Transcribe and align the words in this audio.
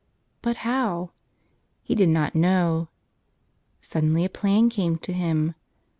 But 0.41 0.55
how? 0.65 1.11
He 1.83 1.93
did 1.93 2.09
not 2.09 2.33
know. 2.33 2.87
Suddenly 3.83 4.25
a 4.25 4.29
plan 4.29 4.67
came 4.67 4.97
to 4.97 5.13
him. 5.13 5.53